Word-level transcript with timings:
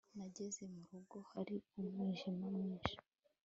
Nageze 0.17 0.61
mu 0.73 0.81
rugo 0.91 1.17
hari 1.31 1.55
umwijima 1.77 2.45
mwinshi 2.55 2.95